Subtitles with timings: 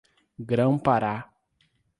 [0.39, 1.29] Grão-Pará